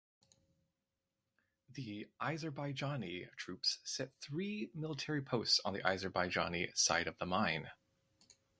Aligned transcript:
The 1.69 2.09
Azerbaijani 2.19 3.31
troops 3.37 3.77
set 3.83 4.09
three 4.19 4.71
military 4.73 5.21
posts 5.21 5.59
on 5.63 5.73
the 5.73 5.81
Azerbaijani 5.83 6.75
side 6.75 7.05
of 7.05 7.19
the 7.19 7.27
mine. 7.27 7.69